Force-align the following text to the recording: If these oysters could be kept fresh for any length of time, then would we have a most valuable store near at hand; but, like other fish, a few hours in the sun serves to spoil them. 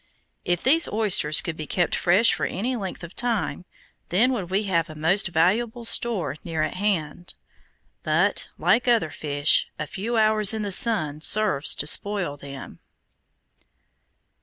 If 0.43 0.63
these 0.63 0.87
oysters 0.91 1.41
could 1.41 1.55
be 1.55 1.67
kept 1.67 1.93
fresh 1.93 2.33
for 2.33 2.47
any 2.47 2.75
length 2.75 3.03
of 3.03 3.15
time, 3.15 3.65
then 4.09 4.33
would 4.33 4.49
we 4.49 4.63
have 4.63 4.89
a 4.89 4.95
most 4.95 5.27
valuable 5.27 5.85
store 5.85 6.35
near 6.43 6.63
at 6.63 6.73
hand; 6.73 7.35
but, 8.01 8.47
like 8.57 8.87
other 8.87 9.11
fish, 9.11 9.67
a 9.77 9.85
few 9.85 10.17
hours 10.17 10.55
in 10.55 10.63
the 10.63 10.71
sun 10.71 11.21
serves 11.21 11.75
to 11.75 11.85
spoil 11.85 12.35
them. 12.35 12.79